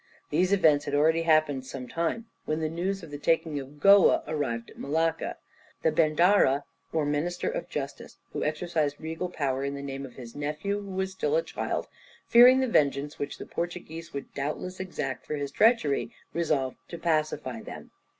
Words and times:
These 0.31 0.51
events 0.51 0.85
had 0.85 0.95
already 0.95 1.21
happened 1.21 1.63
some 1.63 1.87
time 1.87 2.25
when 2.45 2.59
the 2.59 2.71
news 2.71 3.03
of 3.03 3.11
the 3.11 3.19
taking 3.19 3.59
of 3.59 3.79
Goa 3.79 4.23
arrived 4.25 4.71
at 4.71 4.79
Malacca. 4.79 5.37
The 5.83 5.91
bendarra, 5.91 6.63
or 6.91 7.05
Minister 7.05 7.47
of 7.47 7.69
Justice, 7.69 8.17
who 8.33 8.43
exercised 8.43 8.99
regal 8.99 9.29
power 9.29 9.63
in 9.63 9.75
the 9.75 9.83
name 9.83 10.03
of 10.03 10.15
his 10.15 10.35
nephew 10.35 10.79
who 10.81 10.89
was 10.95 11.11
still 11.11 11.35
a 11.35 11.43
child, 11.43 11.87
fearing 12.27 12.61
the 12.61 12.67
vengeance 12.67 13.19
which 13.19 13.37
the 13.37 13.45
Portuguese 13.45 14.11
would 14.11 14.33
doubtless 14.33 14.79
exact 14.79 15.23
for 15.23 15.35
his 15.35 15.51
treachery, 15.51 16.11
resolved 16.33 16.77
to 16.87 16.97
pacify 16.97 17.61
them. 17.61 17.91